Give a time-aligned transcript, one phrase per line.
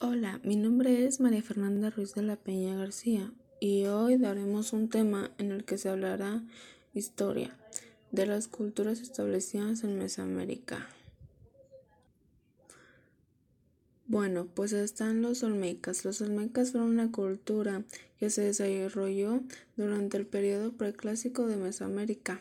[0.00, 4.88] Hola, mi nombre es María Fernanda Ruiz de la Peña García y hoy daremos un
[4.88, 6.40] tema en el que se hablará
[6.94, 7.56] historia
[8.12, 10.86] de las culturas establecidas en Mesoamérica.
[14.06, 16.04] Bueno, pues están los olmecas.
[16.04, 17.82] Los olmecas fueron una cultura
[18.20, 19.40] que se desarrolló
[19.76, 22.40] durante el periodo preclásico de Mesoamérica.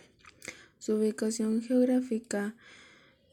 [0.77, 2.53] Su ubicación geográfica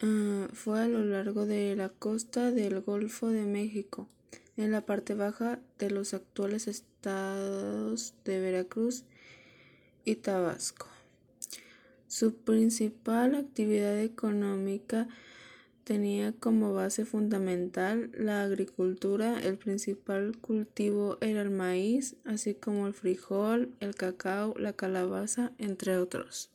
[0.02, 4.08] ah, fue a lo largo de la costa del Golfo de México
[4.56, 9.04] en la parte baja de los actuales estados de Veracruz
[10.04, 10.86] y Tabasco.
[12.06, 15.08] Su principal actividad económica
[15.82, 22.94] tenía como base fundamental la agricultura, el principal cultivo era el maíz, así como el
[22.94, 26.53] frijol, el cacao, la calabaza, entre otros.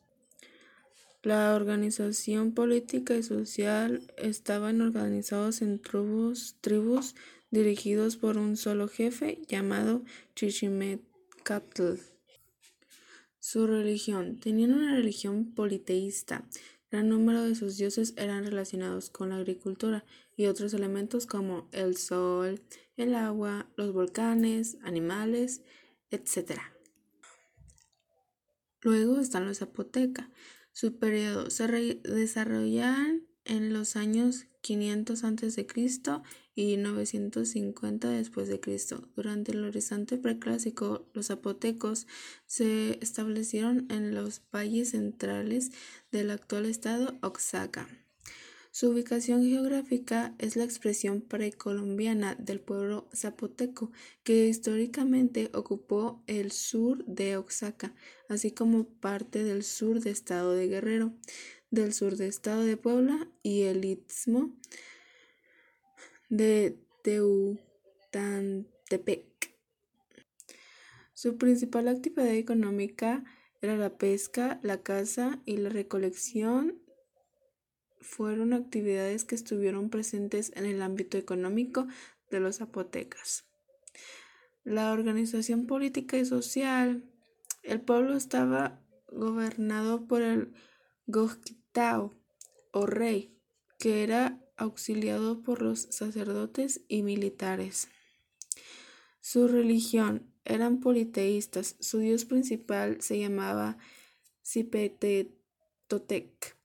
[1.21, 7.13] La organización política y social estaban organizados en tribus, tribus
[7.51, 10.03] dirigidos por un solo jefe llamado
[10.35, 11.95] Chichimetzcatl.
[13.37, 14.39] Su religión.
[14.39, 16.47] Tenían una religión politeísta.
[16.89, 20.05] Gran número de sus dioses eran relacionados con la agricultura
[20.37, 22.61] y otros elementos como el sol,
[22.95, 25.63] el agua, los volcanes, animales,
[26.11, 26.61] etc.
[28.81, 30.29] Luego están los zapotecas.
[30.71, 31.67] Su periodo se
[32.03, 35.67] desarrollan en los años 500 a.C.
[36.55, 39.07] y 950 después de Cristo.
[39.15, 42.07] Durante el horizonte preclásico, los zapotecos
[42.45, 45.71] se establecieron en los valles centrales
[46.11, 47.87] del actual estado Oaxaca.
[48.71, 53.91] Su ubicación geográfica es la expresión precolombiana del pueblo zapoteco,
[54.23, 57.95] que históricamente ocupó el sur de Oaxaca,
[58.27, 61.13] así como parte del sur del estado de Guerrero
[61.71, 64.55] del sur del estado de Puebla y el istmo
[66.29, 69.25] de Teutantepec.
[71.13, 73.23] Su principal actividad económica
[73.61, 76.81] era la pesca, la caza y la recolección.
[78.01, 81.87] Fueron actividades que estuvieron presentes en el ámbito económico
[82.29, 83.45] de los zapotecas.
[84.63, 87.03] La organización política y social.
[87.63, 88.79] El pueblo estaba
[89.11, 90.53] gobernado por el
[91.07, 92.13] Gogtao
[92.71, 93.35] o rey,
[93.79, 97.87] que era auxiliado por los sacerdotes y militares.
[99.21, 101.75] Su religión eran politeístas.
[101.79, 103.77] Su dios principal se llamaba
[105.87, 106.58] Totec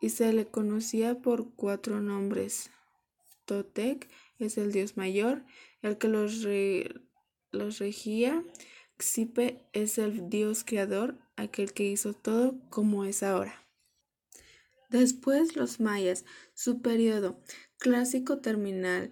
[0.00, 2.70] y se le conocía por cuatro nombres.
[3.44, 5.44] Totec es el dios mayor,
[5.82, 6.44] el que los,
[7.50, 8.42] los regía.
[8.98, 13.54] Xipe es el dios creador, aquel que hizo todo como es ahora.
[14.90, 17.40] Después los mayas, su periodo
[17.78, 19.10] clásico terminal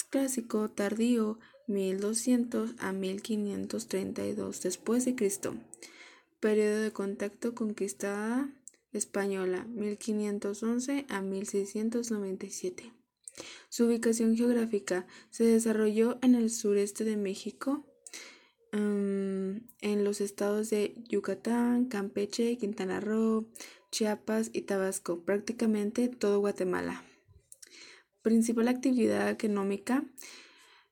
[0.09, 5.55] clásico tardío 1200 a 1532 después de Cristo.
[6.39, 8.53] Periodo de contacto conquistada
[8.91, 12.93] española 1511 a 1697.
[13.69, 17.85] Su ubicación geográfica se desarrolló en el sureste de México,
[18.73, 23.47] en los estados de Yucatán, Campeche, Quintana Roo,
[23.91, 27.03] Chiapas y Tabasco, prácticamente todo Guatemala.
[28.21, 30.03] Principal actividad económica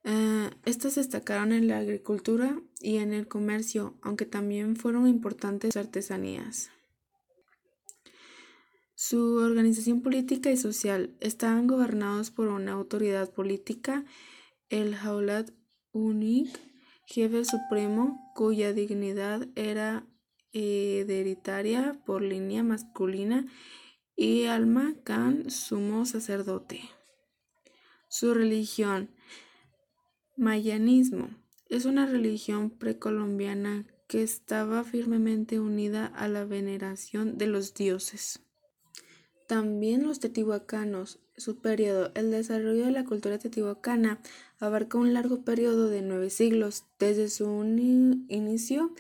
[0.04, 6.72] eh, estas destacaron en la agricultura y en el comercio, aunque también fueron importantes artesanías.
[8.96, 14.06] Su organización política y social estaban gobernados por una autoridad política,
[14.70, 15.52] el Jaulat
[15.92, 16.50] Unik,
[17.12, 20.06] jefe supremo, cuya dignidad era
[20.54, 23.48] hereditaria por línea masculina,
[24.16, 26.82] y Alma Khan, sumo sacerdote.
[28.08, 29.10] Su religión
[30.38, 31.30] Mayanismo
[31.70, 38.42] es una religión precolombiana que estaba firmemente unida a la veneración de los dioses.
[39.48, 44.22] También los teotihuacanos, su periodo, el desarrollo de la cultura teotihuacana
[44.60, 47.46] abarca un largo periodo de nueve siglos, desde su
[48.30, 48.94] inicio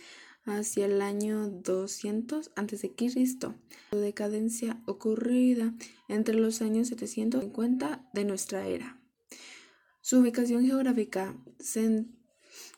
[0.43, 2.91] hacia el año 200 a.C.,
[3.91, 5.73] su decadencia ocurrida
[6.07, 8.99] entre los años 750 de nuestra era.
[10.01, 12.07] Su ubicación geográfica se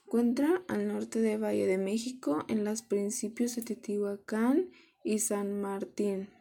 [0.05, 4.71] encuentra al norte de Valle de México, en los principios de Teotihuacán
[5.05, 6.32] y San Martín.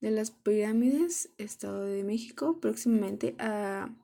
[0.00, 3.94] De las Pirámides, Estado de México, próximamente a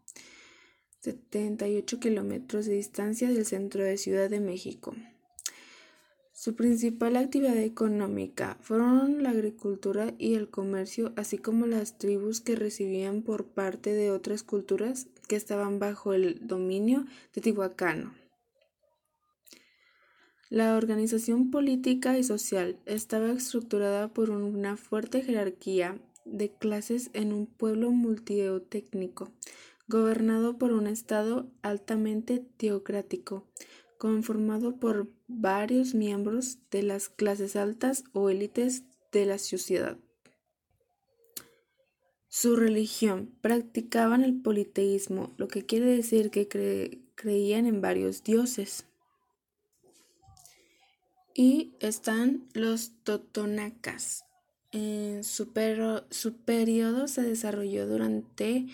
[1.00, 4.94] 78 kilómetros de distancia del centro de Ciudad de México.
[6.32, 12.56] Su principal actividad económica fueron la agricultura y el comercio, así como las tribus que
[12.56, 17.04] recibían por parte de otras culturas que estaban bajo el dominio
[17.34, 18.19] de Tihuacano.
[20.50, 27.46] La organización política y social estaba estructurada por una fuerte jerarquía de clases en un
[27.46, 29.32] pueblo multitécnico
[29.86, 33.46] gobernado por un Estado altamente teocrático,
[33.96, 38.82] conformado por varios miembros de las clases altas o élites
[39.12, 39.98] de la sociedad.
[42.28, 48.89] Su religión practicaban el politeísmo, lo que quiere decir que creían en varios dioses.
[51.34, 54.24] Y están los totonacas.
[54.72, 55.52] En su,
[56.10, 58.66] su periodo se desarrolló durante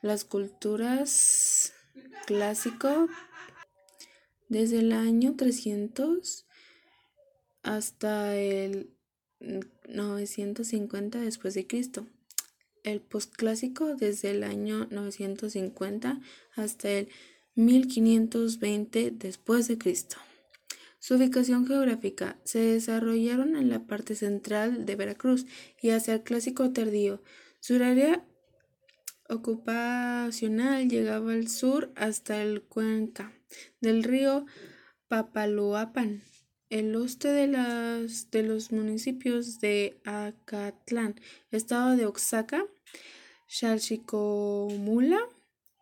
[0.00, 1.72] las culturas
[2.26, 3.08] clásico
[4.48, 6.46] desde el año 300
[7.62, 8.90] hasta el
[9.88, 12.06] 950 después de Cristo.
[12.84, 16.20] El postclásico desde el año 950
[16.56, 17.08] hasta el
[17.54, 20.16] 1520 después de Cristo.
[21.02, 25.46] Su ubicación geográfica se desarrollaron en la parte central de Veracruz
[25.80, 27.20] y hacia el clásico tardío.
[27.58, 28.24] Su área
[29.28, 33.32] ocupacional llegaba al sur hasta el cuenca
[33.80, 34.46] del río
[35.08, 36.22] Papaloapan,
[36.70, 41.20] el oeste de, las, de los municipios de Acatlán,
[41.50, 42.64] estado de Oaxaca,
[43.48, 45.18] Chalchicomula,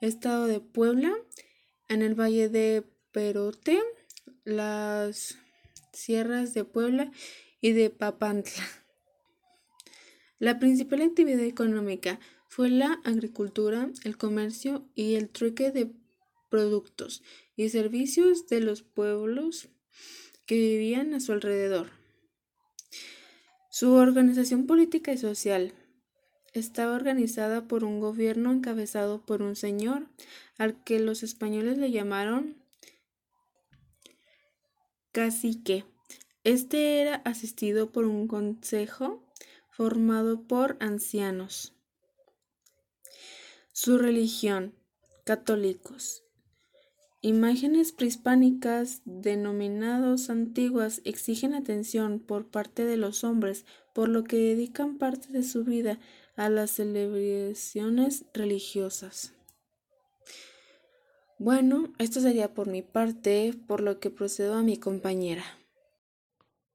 [0.01, 1.13] estado de Puebla,
[1.91, 3.83] en el valle de Perote,
[4.51, 5.39] las
[5.93, 7.11] sierras de Puebla
[7.61, 8.65] y de Papantla.
[10.39, 12.19] La principal actividad económica
[12.49, 15.93] fue la agricultura, el comercio y el trueque de
[16.49, 17.23] productos
[17.57, 19.69] y servicios de los pueblos
[20.47, 21.91] que vivían a su alrededor.
[23.71, 25.73] Su organización política y social
[26.53, 30.09] estaba organizada por un gobierno encabezado por un señor
[30.59, 32.60] al que los españoles le llamaron
[35.13, 35.85] cacique.
[36.45, 39.25] Este era asistido por un consejo
[39.71, 41.75] formado por ancianos.
[43.73, 44.75] Su religión,
[45.25, 46.25] católicos.
[47.23, 54.97] Imágenes prehispánicas denominados antiguas exigen atención por parte de los hombres, por lo que dedican
[54.97, 55.99] parte de su vida
[56.37, 59.35] a las celebraciones religiosas.
[61.41, 65.43] Bueno, esto sería por mi parte, por lo que procedo a mi compañera.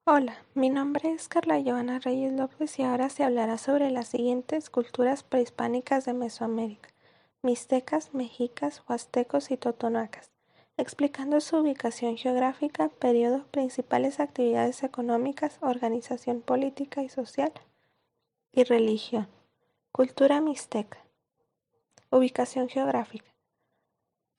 [0.08, 4.72] Hola, mi nombre es Carla Joana Reyes López y ahora se hablará sobre las siguientes
[4.72, 6.90] culturas prehispánicas de Mesoamérica
[7.44, 10.32] mixtecas, mexicas, huastecos y totonacas,
[10.78, 17.52] explicando su ubicación geográfica, periodo, principales actividades económicas, organización política y social
[18.52, 19.28] y religión.
[19.92, 20.98] Cultura mixteca.
[22.10, 23.35] Ubicación geográfica.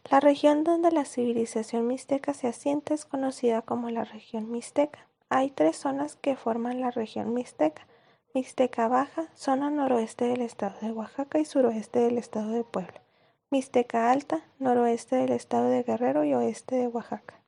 [0.09, 5.09] La región donde la civilización mixteca se asienta es conocida como la región mixteca.
[5.29, 7.89] Hay tres zonas que forman la región mixteca.
[8.33, 13.03] Mixteca Baja, zona noroeste del estado de Oaxaca y suroeste del estado de Puebla.
[13.51, 17.43] Mixteca Alta, noroeste del estado de Guerrero y oeste de Oaxaca.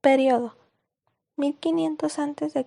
[0.00, 0.54] Periodo
[1.36, 2.66] 1500 a.C.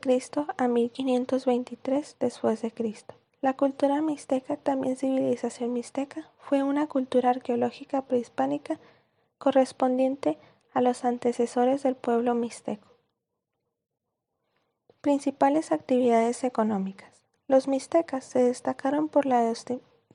[0.58, 3.17] a 1523 después de Cristo.
[3.40, 8.80] La cultura mixteca, también civilización mixteca, fue una cultura arqueológica prehispánica
[9.38, 10.40] correspondiente
[10.74, 12.88] a los antecesores del pueblo mixteco.
[15.02, 17.12] Principales actividades económicas.
[17.48, 19.54] Los mixtecas se destacaron por la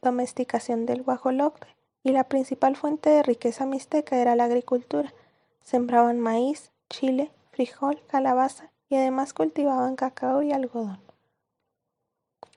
[0.00, 1.68] domesticación del guajolote
[2.02, 5.14] y la principal fuente de riqueza mixteca era la agricultura.
[5.60, 11.11] Sembraban maíz, chile, frijol, calabaza y además cultivaban cacao y algodón.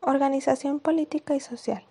[0.08, 1.84] Organización política y social.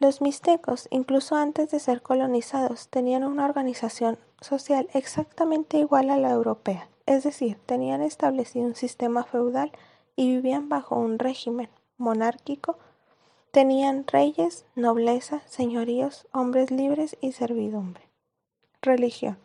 [0.00, 6.32] Los mixtecos, incluso antes de ser colonizados, tenían una organización social exactamente igual a la
[6.32, 9.70] europea, es decir, tenían establecido un sistema feudal
[10.16, 12.78] y vivían bajo un régimen monárquico,
[13.52, 18.02] tenían reyes, nobleza, señoríos, hombres libres y servidumbre.
[18.82, 19.38] Religión.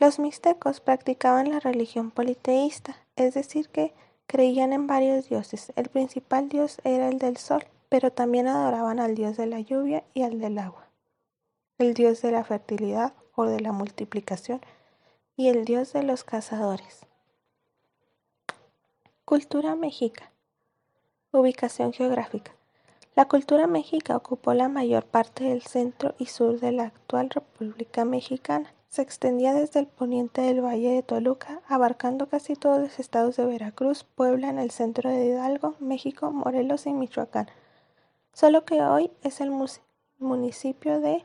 [0.00, 3.94] Los mixtecos practicaban la religión politeísta, es decir, que
[4.26, 5.72] creían en varios dioses.
[5.76, 10.04] El principal dios era el del sol, pero también adoraban al dios de la lluvia
[10.14, 10.88] y al del agua,
[11.78, 14.60] el dios de la fertilidad o de la multiplicación
[15.36, 17.06] y el dios de los cazadores.
[19.24, 20.30] Cultura mexica.
[21.32, 22.52] Ubicación geográfica.
[23.14, 28.04] La cultura mexica ocupó la mayor parte del centro y sur de la actual República
[28.04, 28.72] Mexicana.
[28.88, 33.44] Se extendía desde el poniente del Valle de Toluca, abarcando casi todos los estados de
[33.44, 37.48] Veracruz, Puebla, en el centro de Hidalgo, México, Morelos y Michoacán.
[38.32, 39.50] Solo que hoy es el
[40.18, 41.24] municipio de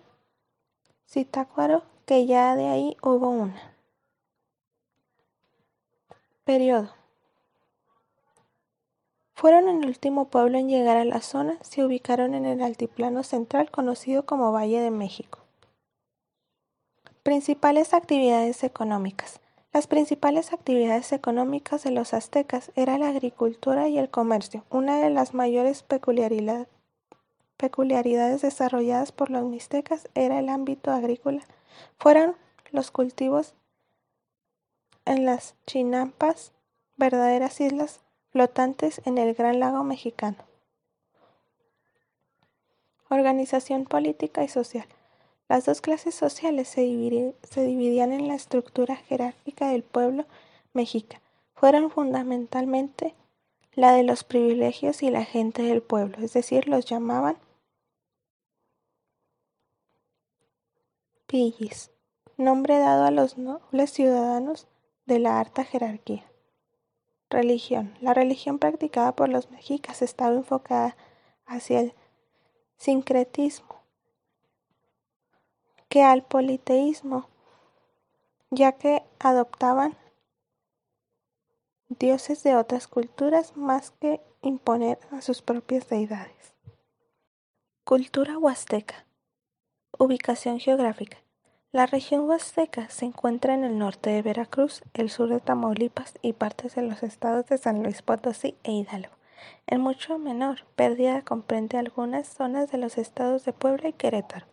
[1.07, 3.75] Zitácuaro, que ya de ahí hubo una.
[6.43, 6.89] Periodo.
[9.33, 13.71] Fueron el último pueblo en llegar a la zona, se ubicaron en el altiplano central
[13.71, 15.39] conocido como Valle de México.
[17.23, 19.41] Principales actividades económicas.
[19.73, 24.65] Las principales actividades económicas de los aztecas era la agricultura y el comercio.
[24.71, 26.67] Una de las mayores peculiaridades
[28.41, 31.41] desarrolladas por los mixtecas era el ámbito agrícola.
[31.99, 32.35] Fueron
[32.71, 33.53] los cultivos
[35.05, 36.53] en las chinampas,
[36.97, 37.99] verdaderas islas
[38.31, 40.37] flotantes en el Gran Lago Mexicano.
[43.09, 44.87] Organización política y social.
[45.51, 50.23] Las dos clases sociales se, dividían en la estructura jerárquica del pueblo
[50.71, 51.19] mexica.
[51.55, 53.15] Fueron fundamentalmente
[53.73, 57.35] la de los privilegios y la gente del pueblo, es decir, los llamaban
[61.27, 61.91] pillis,
[62.37, 64.69] nombre dado a los nobles ciudadanos
[65.05, 66.23] de la alta jerarquía.
[67.29, 67.93] Religión.
[67.99, 70.95] La religión practicada por los mexicas estaba enfocada
[71.45, 71.93] hacia el
[72.77, 73.80] sincretismo,
[75.91, 77.27] que al politeísmo,
[78.49, 79.97] ya que adoptaban
[81.89, 86.53] dioses de otras culturas más que imponer a sus propias deidades.
[87.83, 89.05] Cultura huasteca.
[89.99, 91.17] Ubicación geográfica.
[91.73, 96.31] La región huasteca se encuentra en el norte de Veracruz, el sur de Tamaulipas y
[96.31, 99.11] partes de los estados de San Luis Potosí e Hidalgo.
[99.67, 104.50] En mucho menor pérdida comprende algunas zonas de los estados de Puebla y Querétaro.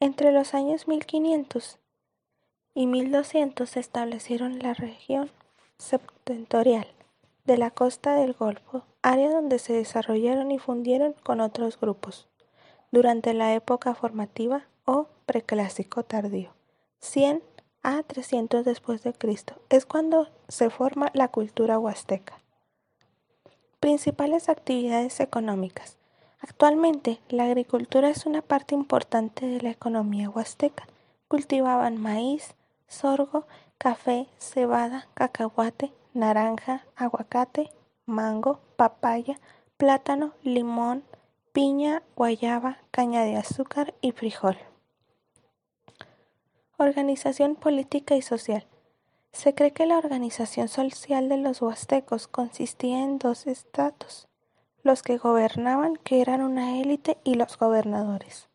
[0.00, 1.78] Entre los años 1500
[2.74, 5.30] y 1200 se establecieron la región
[5.78, 6.88] septentrional
[7.44, 12.28] de la costa del Golfo, área donde se desarrollaron y fundieron con otros grupos.
[12.90, 16.54] Durante la época formativa o preclásico tardío,
[17.00, 17.42] 100
[17.82, 22.40] a 300 después de Cristo, es cuando se forma la cultura huasteca.
[23.78, 25.98] Principales actividades económicas.
[26.46, 30.86] Actualmente, la agricultura es una parte importante de la economía huasteca.
[31.26, 32.54] Cultivaban maíz,
[32.86, 33.46] sorgo,
[33.78, 37.70] café, cebada, cacahuate, naranja, aguacate,
[38.04, 39.40] mango, papaya,
[39.78, 41.02] plátano, limón,
[41.54, 44.58] piña, guayaba, caña de azúcar y frijol.
[46.76, 48.66] Organización política y social.
[49.32, 54.28] Se cree que la organización social de los huastecos consistía en dos estratos,
[54.84, 58.48] los que gobernaban, que eran una élite, y los gobernadores.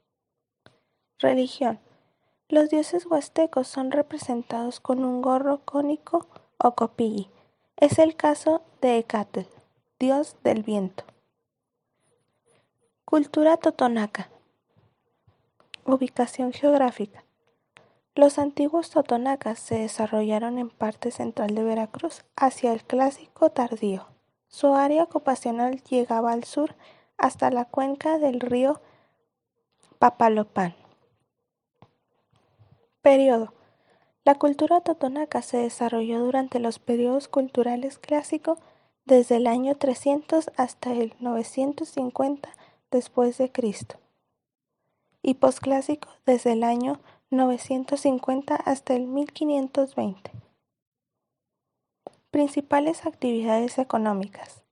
[1.17, 1.79] Religión.
[2.47, 7.29] Los dioses huastecos son representados con un gorro cónico o copilli.
[7.77, 9.41] Es el caso de Ecatl,
[9.99, 11.03] dios del viento.
[13.05, 14.29] Cultura totonaca.
[15.85, 17.25] Ubicación geográfica.
[18.13, 24.18] Los antiguos totonacas se desarrollaron en parte central de Veracruz, hacia el Clásico tardío.
[24.49, 26.75] Su área ocupacional llegaba al sur
[27.17, 28.81] hasta la cuenca del río
[29.99, 30.75] Papalopan.
[33.01, 33.53] Periodo.
[34.25, 38.59] La cultura totonaca se desarrolló durante los periodos culturales clásicos
[39.05, 42.49] desde el año 300 hasta el 950
[42.91, 43.97] después de Cristo
[45.21, 50.31] y posclásico desde el año 950 hasta el 1520.
[52.31, 54.63] Principales actividades económicas.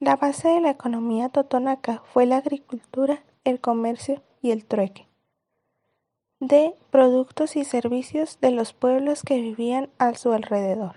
[0.00, 5.06] La base de la economía totonaca fue la agricultura, el comercio y el trueque
[6.40, 10.96] de productos y servicios de los pueblos que vivían a su alrededor.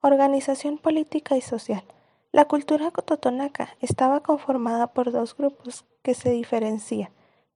[0.00, 1.84] Organización política y social.
[2.32, 7.10] La cultura totonaca estaba conformada por dos grupos que se diferencian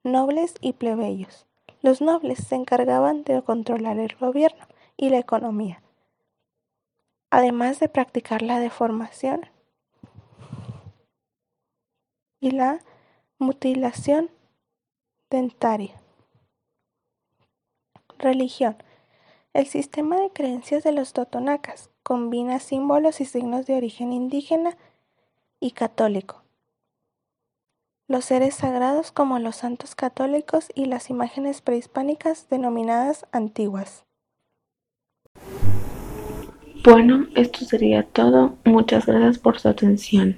[0.04, 1.46] nobles y plebeyos.
[1.82, 4.66] Los nobles se encargaban de controlar el gobierno
[4.98, 5.82] y la economía,
[7.30, 9.48] además de practicar la deformación
[12.40, 12.80] y la
[13.38, 14.30] mutilación
[15.30, 15.94] dentaria.
[18.18, 18.76] Religión.
[19.54, 24.76] El sistema de creencias de los totonacas combina símbolos y signos de origen indígena
[25.60, 26.42] y católico
[28.08, 34.07] los seres sagrados como los santos católicos y las imágenes prehispánicas denominadas antiguas.
[36.90, 38.56] Bueno, esto sería todo.
[38.64, 40.36] Muchas gracias por su atención.